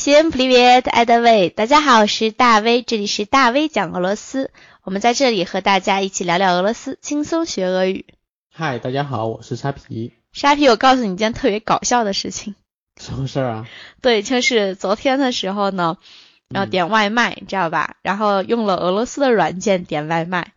[0.00, 4.50] Всем привет, I d a 大家好，我是大威，这里是大威讲俄罗斯。
[4.82, 8.06] 我们在这里和大家一起聊聊俄罗斯，轻松学俄语。
[8.52, 10.12] 嗨，大家好，我是沙皮。
[10.32, 12.56] 沙皮，我告诉你一件特别搞笑的事情。
[13.00, 13.66] 什么事儿啊？
[14.00, 15.98] 对，就是昨天的时候呢，
[16.48, 17.96] 要点外卖，你知道吧？
[18.02, 20.52] 然后用了俄罗斯的软件点外卖。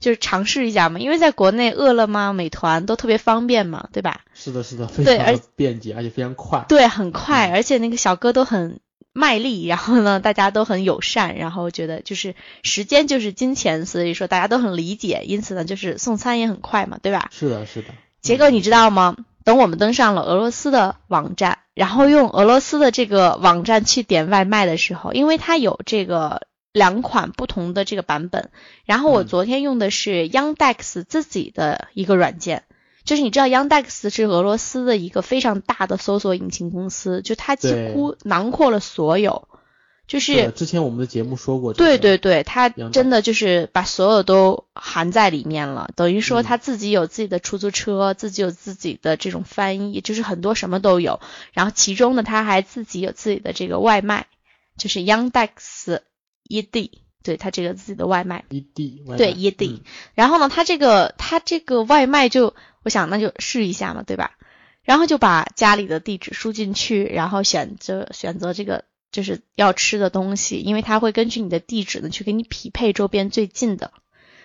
[0.00, 4.22] 就是尝试一下嘛，因为在国内饿了么、美团都特别方便嘛，对吧？
[4.34, 6.64] 是的，是的，非常的便捷，而且非常快。
[6.68, 8.80] 对，很快，而且那个小哥都很
[9.17, 17.29] 卖力，然后呢，大家都很友善，然后觉得就是时间就是金钱，所以说大家都很理解，因此呢，就是送餐也很快嘛，对吧？
[17.31, 17.87] 是的，是的。
[18.21, 19.15] 结果你知道吗？
[19.43, 26.47] 等我们登上了俄罗斯的网站，然后用俄罗斯的这个网站去点外卖的时候，因为它有这个。
[26.73, 28.51] 两款不同的这个版本，
[28.85, 32.65] 然后我昨天用的是 Yandex 自己的一个软件，
[33.07, 39.47] 就是你知道 Yandex 是俄罗斯的一个非常大的搜索引擎公司，就它几乎囊括了所有，
[40.05, 51.19] 就是之前我们的节目说过，对对对，它真的就是把所有都含在里面了，等于说它自己有自己的出租车，自己有自己的这种翻译，就是很多什么都有，
[51.53, 54.27] 然后其中呢，它还自己有自己的这个外卖，
[54.77, 56.01] 就是 Yandex。
[56.49, 58.45] 一 d 对他这个自己的外卖，
[59.17, 59.83] 对一 d
[60.15, 64.37] 然后呢，他这个他这个外卖就，我想那就试一下嘛，对吧？
[64.83, 73.91] 然后就把家里的地址输进去，然后选择选择这个就是要吃的东西，因为他会根据你的地址呢去给你匹配周边最近的，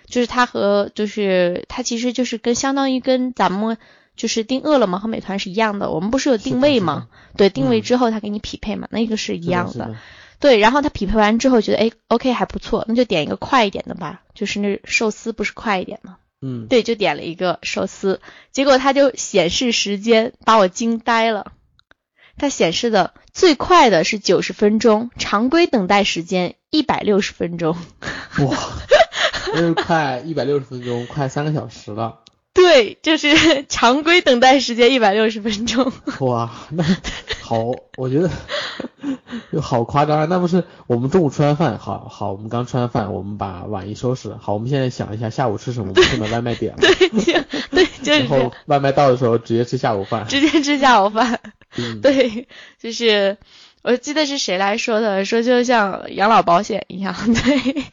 [0.07, 3.79] 就是它和就是它其实就是跟相当于跟咱们
[4.17, 7.07] 就是订饿了么和美团是一样的，我们不是有定位吗？
[7.37, 9.95] 对，定位之后他给你匹配嘛，那个是一样的。
[10.43, 16.17] 对，然后他匹配完之后觉得，哎，OK 还不错，那就点一个快一点的吧，就是那寿司不是快一点吗？
[16.45, 21.53] 嗯，对，就点了一个寿司，结果他就显示时间，把我惊呆了。
[22.37, 27.77] 它显示的最快的是九十分钟，常规等待时间一百六十分钟。
[28.41, 28.57] 哇，
[29.55, 32.19] 那是快一百六十分钟，快三个小时了。
[32.53, 35.93] 对，就是常规等待时间一百六十分钟。
[36.19, 36.83] 哇，那
[37.41, 38.29] 好，我觉得。
[39.53, 40.27] 就 好夸张啊！
[40.29, 46.79] 那不是我们中午吃完饭，好好，我们刚吃完饭，我们把碗一收拾，好，我们现在想一下下午吃什么，我们就把外卖点了。
[46.83, 48.21] 对，对，就是。
[48.21, 50.27] 然后外卖到的时候，直接吃下午饭。
[50.29, 51.41] 直接吃下午饭。
[52.03, 52.47] 对，
[52.81, 53.39] 就是
[53.83, 57.85] 我记得是谁来说的，说就像养老保险一样，对，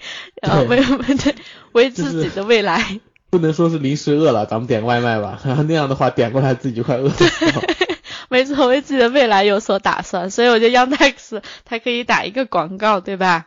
[0.41, 1.35] 然后为为对
[1.71, 2.99] 为自己的未来。
[3.31, 7.61] 不能说是临时饿了，咱们点个外卖吧，然后那样的话点过来自己就快饿死了。
[8.31, 13.45] 没错，为自己的未来有所打算，所以我觉得 Yandex 它可以打一个广告，对吧？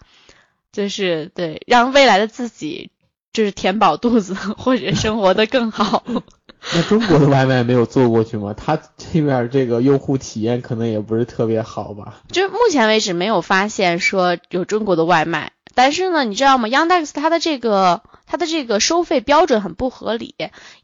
[0.73, 2.91] 就是对，让未来的自己
[3.33, 6.05] 就是填饱肚子， 或者生活的更好。
[6.75, 8.55] 那中国的外卖没有做过去吗？
[8.57, 12.21] 它这边这个用户体验可能也不是特别好吧？
[12.31, 20.35] 就是目前为止没有发现说有中国的外卖，但是呢，你知道吗？Yandex 它的这个它的这个收费标准很不合理，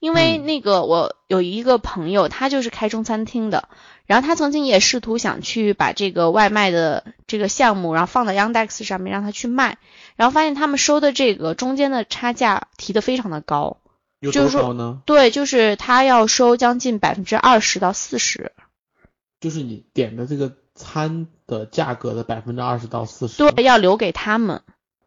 [0.00, 3.70] 因为那个我有一个朋友，他就是开中餐厅的。
[4.04, 9.78] 然后他曾经也试图想去把这个外卖的这个项目，然后放到 Yandex 上面让他去卖，
[10.16, 13.78] 然后发现他们收的这个中间的差价提的非常的高，
[14.20, 18.52] 就是说，对，就是他要收将近百分之二十到四十，
[19.40, 24.60] 就是你点的这个餐的价格的百分之二十到四十，对，要留给他们，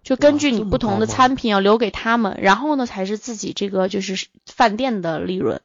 [0.03, 5.61] 就根据你不同的餐品要留给他们，然后呢才是自己这个就是饭店的利润。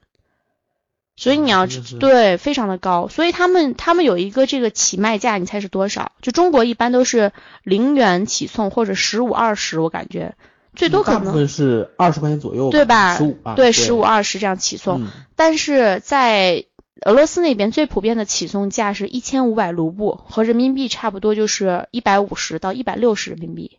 [1.18, 1.66] 所以你要
[1.98, 6.12] 对非常的高，所以他们他们有一个这个起卖价，你猜是多少？
[6.20, 7.32] 就中国一般都是
[7.62, 10.34] 零元起送或者十五二十，我感觉
[10.74, 13.16] 最多可能是二十块钱左右，对吧？
[13.16, 16.66] 十五对十五二十这样起送，但是在
[17.06, 23.78] 俄罗斯那边最普遍的起送价是一千五百卢布，和人民币差不多就是一百五十到一百六十人民币，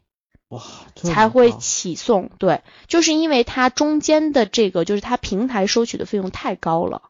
[0.50, 0.62] 哇，
[0.96, 2.30] 才会起送。
[2.38, 7.02] 对，就是因为它中间的这个就是它平台收取的费用太高了。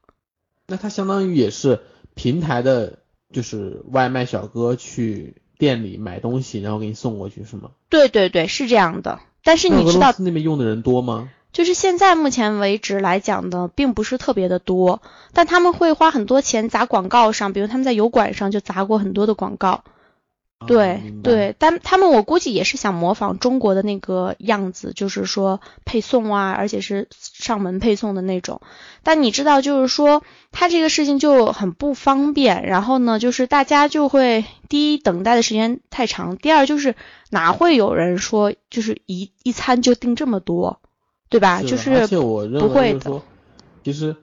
[0.68, 1.82] 那它相当于也是
[2.16, 3.00] 平台的，
[3.32, 7.70] 就是外卖小哥去店里买东西，然后给你送过去，是吗？
[7.90, 9.20] 对对对，是这样的。
[9.44, 11.30] 但是你知道那边用的人多吗？
[11.54, 15.02] 就是现在目前为止来讲的，并不是特别的多，
[15.32, 19.84] 但他们会花很多钱砸广告上，比如他们在油管上就砸过很多的广告。
[20.66, 28.62] 对对，但他们我估计也是想模仿中国的那个样子，就是说配送啊，而且是上门配送的那种。
[29.04, 32.66] 但你知道，就是说他这个事情就很不方便。
[32.66, 36.96] 然后呢，就是大家就会第一等待的时间太长，第二就是
[37.30, 40.82] 哪会有人说就是一一餐就订这么多，
[41.30, 41.62] 对吧？
[41.62, 43.24] 就是而且我认为说，
[43.84, 44.16] 其实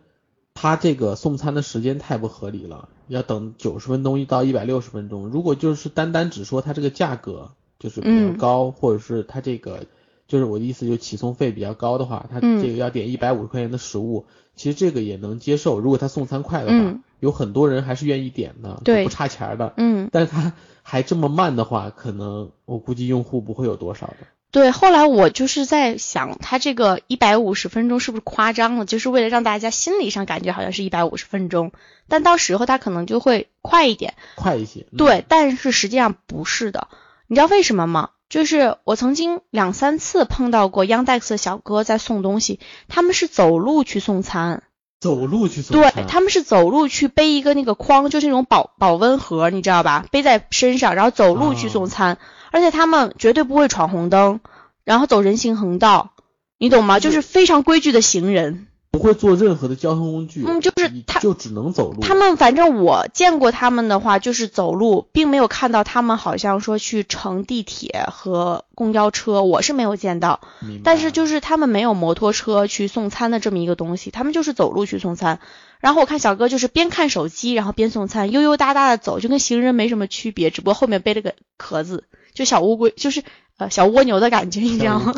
[0.54, 5.28] 他这个送餐的时间太不合理了，要等九十分钟到一百六十分钟。
[5.28, 9.86] 如果就是单单只说它这个价格就是比较高，或者是它这个
[10.26, 14.24] 就是我的意思，就起送费比较高的话，他这个要点一百五十块钱的食物，
[14.54, 15.80] 其实这个也能接受。
[15.80, 19.74] 如果他送餐快的话，有很多人还是愿意点的，不差钱的。
[19.76, 20.52] 嗯，但是他
[20.82, 24.16] 还这么慢的话，可能我估计用户不会有多少的。
[24.54, 28.84] 对，后来我就是在想，他这个一百五十分钟是不是夸张了？
[28.84, 31.72] 就是为了让大家心理上感觉好像是一百五十分钟，
[32.06, 34.86] 但到时候他可能就会快一点，快一些。
[34.96, 36.86] 对，但是实际上不是的，
[37.26, 38.10] 你知道为什么吗？
[38.28, 44.62] 就是我曾经两三次碰到过 Yandex 的小哥在送东西，他们是走路去送餐，
[45.00, 50.06] 走路去送，对，他们是走路去背一个那个筐，就是那种保保温盒，你知道吧？
[50.12, 52.18] 背在身上，然后走路去送餐。
[52.54, 54.38] 而且他们绝对不会闯红灯，
[54.84, 56.12] 然后走人行横道，
[56.56, 57.00] 你懂吗？
[57.00, 60.44] 就是非常规矩的行人，不会坐任何的交通工具。
[60.46, 62.00] 嗯，就是他，就只能走路。
[62.00, 70.38] 他们反正我见过他们的话，就是走路，并没有看到他们好像说去乘地铁和公交车，我是没有见到。
[70.84, 75.40] 但是就是他们没有摩托车去送餐的这么一个东西，他们就是走路去送餐。
[75.80, 82.04] 然后我看小哥就是边看手机，然后边送餐，悠悠哒哒的走，就跟行人没什么区别，只不过后面背了个壳子。
[82.34, 83.22] 就小乌龟，就是
[83.58, 85.14] 呃小蜗牛的感觉，你知道吗？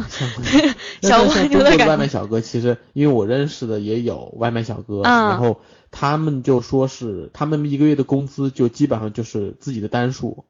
[1.01, 1.87] 小蜗牛的感觉。
[1.89, 5.61] 外卖小哥其实，因为我认识的也有外卖小哥，然后
[5.91, 10.45] 他们就说是他们一个月的工资就基本上就是自己的单数，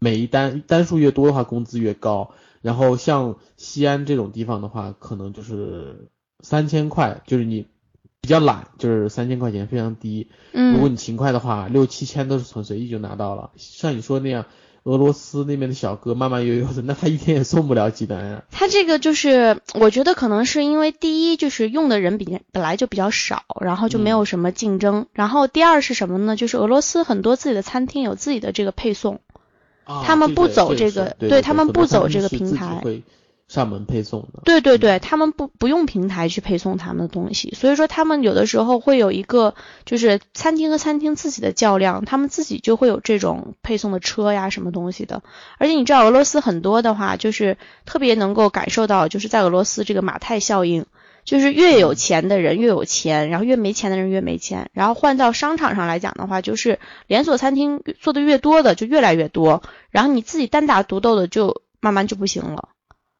[0.00, 2.32] 每一单单数越多的话工资越高。
[2.62, 6.08] 然后像西安这种地方的话，可能就是
[6.40, 7.68] 三千块，就是你
[8.20, 10.28] 比较懒，就是三千块钱非常低。
[10.52, 10.74] 嗯。
[10.74, 13.52] 如果你勤快的话，六七千都是很随意就拿到了。
[13.54, 14.46] 像你说那样。
[14.88, 18.42] 俄罗斯那边的小哥慢慢悠悠的， 那他一天也送不了几单呀。
[18.50, 25.06] 他这个就是，我觉得可能是因为第一就是用的人比本来就比较少，然后就没有什么竞争。
[25.12, 26.36] 然后第二是什么呢？
[26.36, 29.20] 就是俄罗斯很多自己的餐厅有自己的这个配送，
[29.84, 32.82] 他们不走这个，对他们不走这个平台。
[33.48, 39.54] 上门配送的，对对对，他们不不用平台去配送他们的东西，所以说他们有的时候会有一个
[39.86, 45.22] 就是餐厅和餐厅自己的较量，他们自己就会有这种配送的车呀什么东西的。
[45.56, 47.56] 而且你知道俄罗斯很多的话，就是
[47.86, 50.84] 特别能够感受到，就是在俄罗斯这个马太效应，
[51.24, 54.68] 就是越有钱的人越有钱，然后越没钱的人越没钱。
[54.74, 62.68] 然后换到商场上来讲的话，就是连锁餐厅做的越多的就越来越多，然后你自己单打独斗的就慢慢就不行了。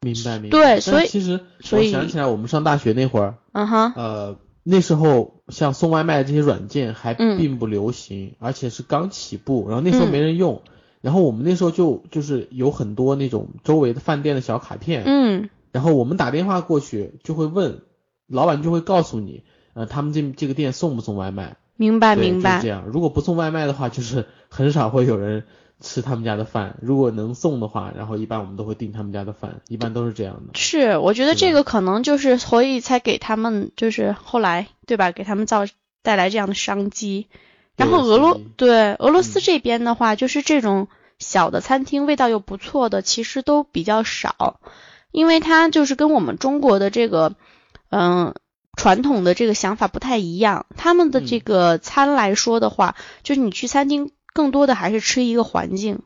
[0.01, 0.59] 明白明白。
[0.59, 1.41] 对，所以其实
[1.73, 10.63] 我想起来，我们上大学那会儿，嗯哼，呃，那时候像送外卖这些软件还并不流行，而且是刚起步，然后那时候没人用，
[11.01, 17.81] 然后我们那时候就就是有很多那种周围的饭店的小卡片，嗯，然后我们打电话过去就会问，
[18.29, 19.43] 老板就会告诉你，
[19.75, 21.57] 呃，他们这这个店送不送外卖？
[21.77, 22.61] 明白明白。
[22.63, 25.45] 这样，如果不送外卖的话，就是很少会有人。
[25.81, 30.59] 吃他们家的饭，如果能送的话，然后一般我们都会订他们家的饭，一般都是这样的。
[30.59, 35.67] 是，我觉得这个可能就是所以才给他们就是后来对吧，给他们造
[36.03, 37.29] 带来这样的商机。
[37.77, 40.89] 然后俄罗对俄罗斯这边的话，就是这种
[41.21, 44.59] 小的餐厅味道又不错的，其实都比较少，
[45.13, 47.37] 因为它就是跟我们中国的这个
[47.91, 48.35] 嗯
[48.77, 50.67] 传统的这个想法不太一样。
[50.77, 54.11] 他们的这个餐来说的话，就是你去餐厅。
[54.33, 56.01] 更多的还是吃一个环境。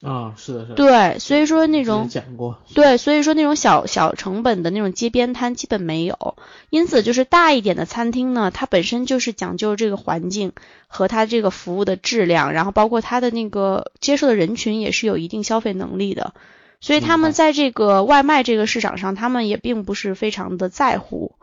[0.00, 6.36] 啊，是的，是的，对，所以说那种讲过，对，所以说那种小小成本的那种街边摊基本没有，
[6.70, 10.52] 因此就是大一点的餐厅呢，它本身就是讲究这个环境
[10.86, 16.32] 和它这个服务的质量，然后包括它的那个接受的人群也是有一定消费能力的，
[16.80, 21.34] 所以他们在这个外卖这个市场上，他们也并不是非常的在乎。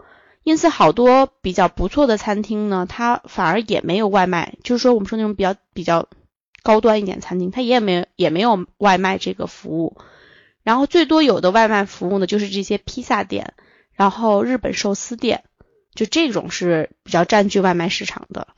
[0.45, 4.53] 因此，好多比较不错的餐厅呢，它反而也没有外卖。
[4.63, 6.07] 就是说，我们说那种比较比较
[6.61, 9.97] 高端一点餐厅，它也没有也没有外卖这个服务。
[10.61, 13.55] 然后最多有的外卖服务呢，就是这些披萨店，
[13.93, 15.43] 然后日本寿司店，
[15.95, 18.49] 就这种是比较占据外卖市场的。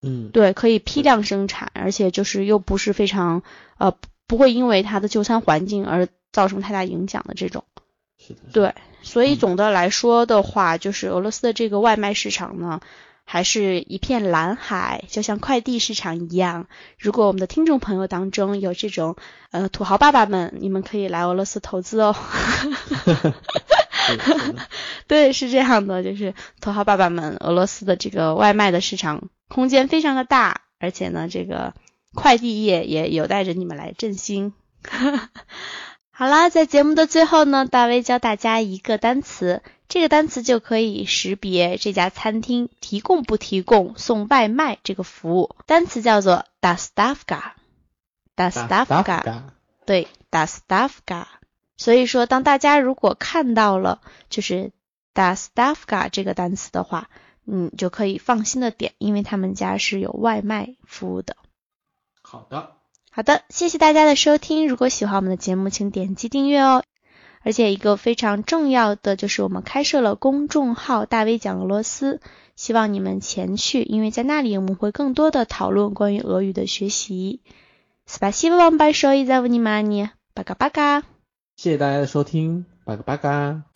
[0.00, 3.42] 嗯，对，可以批量生产，而且就是又不是非常
[3.78, 3.96] 呃
[4.28, 7.64] 不会因为它的就餐环境而造成太大影响的这种。
[8.26, 8.40] 是的。
[8.52, 8.74] 对。
[9.04, 12.80] 所以总的来说的话，就是俄罗斯的这个外卖市场呢，
[13.24, 16.68] 还是一片蓝海，就像快递市场一样。
[16.98, 19.16] 如果我们的听众朋友当中有这种
[19.50, 22.14] 呃土豪爸爸们，你们可以来俄罗斯投资哦。
[25.08, 31.74] 对，是这样的，就是土豪爸爸们，俄罗斯的这个外卖的市场空间非常的大，而且呢，这个
[32.14, 34.52] 快递业也有待着你们来振兴。
[36.14, 45.56] 好啦，在节目的最后呢，大威教大家一个单词，这个单词就可以识别这家餐厅提供不提供送外卖这个服务。
[45.64, 49.42] 单词叫做 dostavka，dostavka，
[49.86, 51.24] 对，dostavka。
[51.78, 54.70] 所以说，当大家如果看到了就是
[55.14, 57.08] dostavka 这个单词的话，
[57.46, 61.38] 嗯，就可以放心的点，因为他们家是有外卖服务的。
[62.20, 62.72] 好的，
[63.11, 64.67] 好的，谢谢大家的收听。
[64.67, 66.83] 如果喜欢我们的节目，请点击订阅哦。
[67.43, 72.19] 而且一个非常重要的就是我们开设了公众号“大 V 讲俄罗斯”，
[72.55, 77.41] 希望你们前去，因为在那里我们会更多的讨论关于俄语的学习。
[78.07, 80.09] Спасибо вам большое за внимание.
[80.33, 81.03] Пока-пока.
[81.55, 83.70] 谢谢大家的收听，巴嘎巴嘎。